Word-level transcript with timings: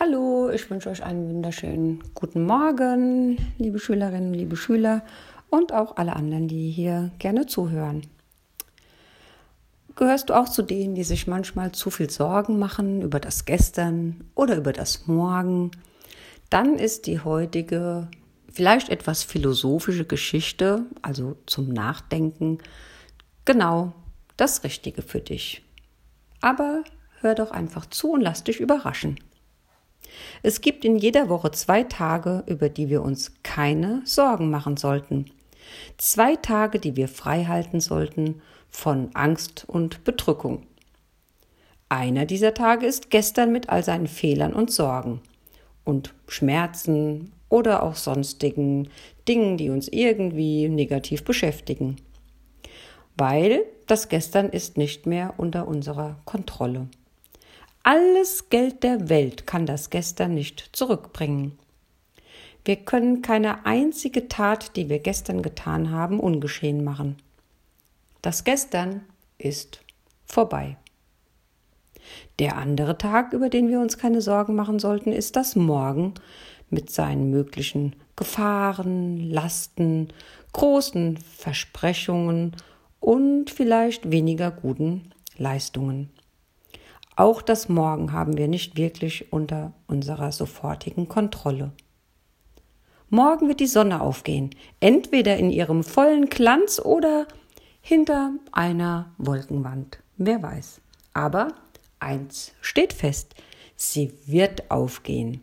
Hallo, 0.00 0.48
ich 0.48 0.70
wünsche 0.70 0.90
euch 0.90 1.02
einen 1.02 1.28
wunderschönen 1.28 2.04
guten 2.14 2.46
Morgen, 2.46 3.36
liebe 3.58 3.80
Schülerinnen, 3.80 4.32
liebe 4.32 4.56
Schüler 4.56 5.02
und 5.50 5.72
auch 5.72 5.96
alle 5.96 6.14
anderen, 6.14 6.46
die 6.46 6.70
hier 6.70 7.10
gerne 7.18 7.46
zuhören. 7.46 8.02
Gehörst 9.96 10.30
du 10.30 10.34
auch 10.34 10.48
zu 10.48 10.62
denen, 10.62 10.94
die 10.94 11.02
sich 11.02 11.26
manchmal 11.26 11.72
zu 11.72 11.90
viel 11.90 12.10
Sorgen 12.10 12.60
machen 12.60 13.02
über 13.02 13.18
das 13.18 13.44
Gestern 13.44 14.22
oder 14.36 14.56
über 14.56 14.72
das 14.72 15.08
Morgen? 15.08 15.72
Dann 16.48 16.76
ist 16.76 17.08
die 17.08 17.18
heutige 17.18 18.06
vielleicht 18.52 18.90
etwas 18.90 19.24
philosophische 19.24 20.04
Geschichte, 20.04 20.84
also 21.02 21.34
zum 21.46 21.70
Nachdenken, 21.70 22.58
genau 23.44 23.94
das 24.36 24.62
Richtige 24.62 25.02
für 25.02 25.20
dich. 25.20 25.64
Aber 26.40 26.84
hör 27.20 27.34
doch 27.34 27.50
einfach 27.50 27.86
zu 27.86 28.12
und 28.12 28.20
lass 28.20 28.44
dich 28.44 28.60
überraschen. 28.60 29.18
Es 30.42 30.60
gibt 30.60 30.84
in 30.84 30.96
jeder 30.96 31.28
Woche 31.28 31.50
zwei 31.50 31.82
Tage, 31.84 32.44
über 32.46 32.68
die 32.68 32.88
wir 32.88 33.02
uns 33.02 33.32
keine 33.42 34.02
Sorgen 34.04 34.50
machen 34.50 34.76
sollten. 34.76 35.26
Zwei 35.96 36.36
Tage, 36.36 36.78
die 36.78 36.96
wir 36.96 37.08
frei 37.08 37.44
halten 37.44 37.80
sollten 37.80 38.40
von 38.68 39.10
Angst 39.14 39.64
und 39.66 40.04
Bedrückung. 40.04 40.66
Einer 41.88 42.26
dieser 42.26 42.54
Tage 42.54 42.86
ist 42.86 43.10
gestern 43.10 43.52
mit 43.52 43.68
all 43.70 43.82
seinen 43.82 44.06
Fehlern 44.08 44.52
und 44.52 44.70
Sorgen 44.70 45.20
und 45.84 46.14
Schmerzen 46.26 47.32
oder 47.48 47.82
auch 47.82 47.96
sonstigen 47.96 48.90
Dingen, 49.26 49.56
die 49.56 49.70
uns 49.70 49.88
irgendwie 49.88 50.68
negativ 50.68 51.24
beschäftigen. 51.24 51.96
Weil 53.16 53.64
das 53.86 54.08
Gestern 54.08 54.50
ist 54.50 54.76
nicht 54.76 55.06
mehr 55.06 55.34
unter 55.38 55.66
unserer 55.66 56.16
Kontrolle. 56.26 56.88
Alles 57.82 58.50
Geld 58.50 58.82
der 58.82 59.08
Welt 59.08 59.46
kann 59.46 59.66
das 59.66 59.90
gestern 59.90 60.34
nicht 60.34 60.70
zurückbringen. 60.72 61.58
Wir 62.64 62.76
können 62.76 63.22
keine 63.22 63.64
einzige 63.64 64.28
Tat, 64.28 64.76
die 64.76 64.88
wir 64.88 64.98
gestern 64.98 65.42
getan 65.42 65.90
haben, 65.90 66.20
ungeschehen 66.20 66.84
machen. 66.84 67.16
Das 68.20 68.44
Gestern 68.44 69.02
ist 69.38 69.80
vorbei. 70.26 70.76
Der 72.38 72.56
andere 72.56 72.98
Tag, 72.98 73.32
über 73.32 73.48
den 73.48 73.68
wir 73.68 73.80
uns 73.80 73.98
keine 73.98 74.20
Sorgen 74.20 74.54
machen 74.54 74.78
sollten, 74.78 75.12
ist 75.12 75.36
das 75.36 75.56
Morgen 75.56 76.14
mit 76.70 76.90
seinen 76.90 77.30
möglichen 77.30 77.96
Gefahren, 78.16 79.30
Lasten, 79.30 80.08
großen 80.52 81.16
Versprechungen 81.16 82.56
und 83.00 83.50
vielleicht 83.50 84.10
weniger 84.10 84.50
guten 84.50 85.12
Leistungen. 85.36 86.10
Auch 87.18 87.42
das 87.42 87.68
Morgen 87.68 88.12
haben 88.12 88.38
wir 88.38 88.46
nicht 88.46 88.76
wirklich 88.76 89.32
unter 89.32 89.72
unserer 89.88 90.30
sofortigen 90.30 91.08
Kontrolle. 91.08 91.72
Morgen 93.10 93.48
wird 93.48 93.58
die 93.58 93.66
Sonne 93.66 94.00
aufgehen, 94.00 94.50
entweder 94.78 95.36
in 95.36 95.50
ihrem 95.50 95.82
vollen 95.82 96.26
Glanz 96.26 96.78
oder 96.78 97.26
hinter 97.80 98.34
einer 98.52 99.10
Wolkenwand. 99.18 99.98
Wer 100.16 100.40
weiß. 100.44 100.80
Aber 101.12 101.48
eins 101.98 102.52
steht 102.60 102.92
fest, 102.92 103.34
sie 103.74 104.12
wird 104.26 104.70
aufgehen. 104.70 105.42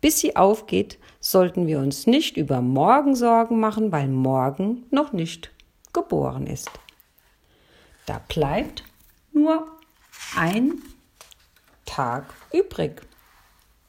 Bis 0.00 0.20
sie 0.20 0.34
aufgeht, 0.34 0.98
sollten 1.20 1.66
wir 1.66 1.78
uns 1.78 2.06
nicht 2.06 2.38
über 2.38 2.62
morgen 2.62 3.14
Sorgen 3.14 3.60
machen, 3.60 3.92
weil 3.92 4.08
morgen 4.08 4.86
noch 4.90 5.12
nicht 5.12 5.50
geboren 5.92 6.46
ist. 6.46 6.70
Da 8.06 8.22
bleibt 8.30 8.82
nur 9.34 9.77
ein 10.36 10.82
Tag 11.84 12.34
übrig. 12.52 13.02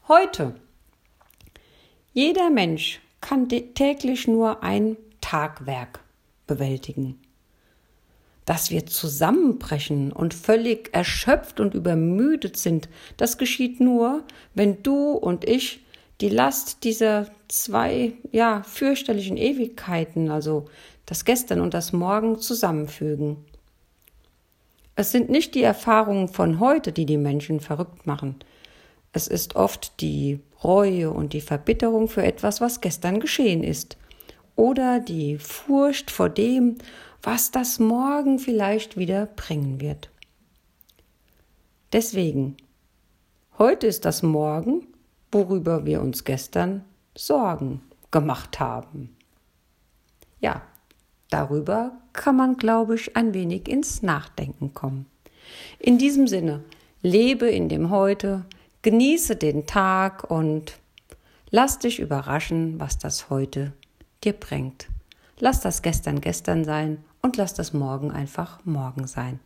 Heute. 0.07 0.55
Jeder 2.13 2.49
Mensch 2.49 2.99
kann 3.21 3.49
täglich 3.49 4.27
nur 4.27 4.63
ein 4.63 4.97
Tagwerk 5.21 5.99
bewältigen. 6.47 7.19
Dass 8.45 8.71
wir 8.71 8.87
zusammenbrechen 8.87 10.11
und 10.11 10.33
völlig 10.33 10.93
erschöpft 10.93 11.59
und 11.59 11.75
übermüdet 11.75 12.57
sind, 12.57 12.89
das 13.17 13.37
geschieht 13.37 13.79
nur, 13.79 14.23
wenn 14.55 14.81
du 14.81 15.11
und 15.11 15.47
ich 15.47 15.85
die 16.21 16.29
Last 16.29 16.83
dieser 16.83 17.27
zwei, 17.47 18.13
ja, 18.31 18.63
fürchterlichen 18.63 19.37
Ewigkeiten, 19.37 20.31
also 20.31 20.65
das 21.05 21.25
Gestern 21.25 21.61
und 21.61 21.73
das 21.73 21.93
Morgen 21.93 22.39
zusammenfügen. 22.39 23.45
Es 24.99 25.11
sind 25.11 25.29
nicht 25.29 25.55
die 25.55 25.63
Erfahrungen 25.63 26.27
von 26.27 26.59
heute, 26.59 26.91
die 26.91 27.05
die 27.05 27.15
Menschen 27.15 27.61
verrückt 27.61 28.05
machen. 28.05 28.35
Es 29.13 29.29
ist 29.29 29.55
oft 29.55 30.01
die 30.01 30.41
Reue 30.61 31.11
und 31.11 31.31
die 31.31 31.39
Verbitterung 31.39 32.09
für 32.09 32.21
etwas, 32.21 32.59
was 32.59 32.81
gestern 32.81 33.21
geschehen 33.21 33.63
ist. 33.63 33.95
Oder 34.57 34.99
die 34.99 35.37
Furcht 35.37 36.11
vor 36.11 36.27
dem, 36.27 36.79
was 37.23 37.49
das 37.49 37.79
morgen 37.79 38.39
vielleicht 38.39 38.97
wieder 38.97 39.27
bringen 39.27 39.79
wird. 39.79 40.09
Deswegen, 41.93 42.57
heute 43.57 43.87
ist 43.87 44.03
das 44.03 44.21
Morgen, 44.21 44.85
worüber 45.31 45.85
wir 45.85 46.01
uns 46.01 46.25
gestern 46.25 46.83
Sorgen 47.15 47.79
gemacht 48.11 48.59
haben. 48.59 49.15
Ja, 50.41 50.61
Darüber 51.29 51.91
kann 52.13 52.35
man, 52.35 52.57
glaube 52.57 52.95
ich, 52.95 53.15
ein 53.15 53.33
wenig 53.33 53.67
ins 53.67 54.01
Nachdenken 54.01 54.73
kommen. 54.73 55.05
In 55.79 55.97
diesem 55.97 56.27
Sinne, 56.27 56.63
lebe 57.01 57.47
in 57.47 57.69
dem 57.69 57.89
Heute, 57.89 58.45
genieße 58.81 59.35
den 59.35 59.65
Tag 59.65 60.29
und 60.29 60.79
lass 61.51 61.79
dich 61.79 61.99
überraschen, 61.99 62.79
was 62.79 62.97
das 62.97 63.29
Heute 63.29 63.73
dir 64.23 64.33
bringt. 64.33 64.87
Lass 65.37 65.61
das 65.61 65.81
gestern 65.81 66.19
gestern 66.19 66.65
sein 66.65 67.03
und 67.21 67.37
lass 67.37 67.53
das 67.53 67.73
morgen 67.73 68.11
einfach 68.11 68.63
morgen 68.65 69.07
sein. 69.07 69.39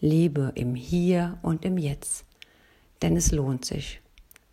Lebe 0.00 0.52
im 0.54 0.74
Hier 0.74 1.38
und 1.42 1.64
im 1.64 1.76
Jetzt, 1.78 2.24
denn 3.02 3.16
es 3.16 3.32
lohnt 3.32 3.64
sich. 3.64 4.00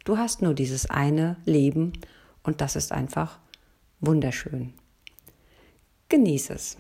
Du 0.06 0.18
hast 0.18 0.42
nur 0.42 0.54
dieses 0.54 0.90
eine 0.90 1.38
Leben 1.46 1.94
und 2.44 2.62
das 2.62 2.76
ist 2.76 2.92
einfach 2.92 3.40
wunderschön. 4.02 4.74
Genieße 6.14 6.54
es. 6.54 6.78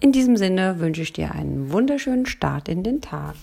In 0.00 0.10
diesem 0.10 0.38
Sinne 0.38 0.80
wünsche 0.80 1.02
ich 1.02 1.12
dir 1.12 1.32
einen 1.32 1.70
wunderschönen 1.70 2.24
Start 2.24 2.66
in 2.66 2.82
den 2.82 3.02
Tag. 3.02 3.34